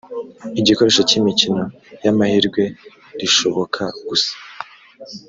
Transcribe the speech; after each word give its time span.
igikoresho 0.59 1.01
cy 1.09 1.15
imikino 1.19 1.63
y 2.03 2.07
amahirwe 2.11 2.63
rishoboka 3.19 3.81
gusa 4.07 4.33